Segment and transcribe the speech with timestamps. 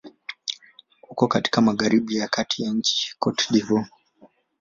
[1.11, 3.89] Uko katika magharibi ya kati ya nchi Cote d'Ivoire.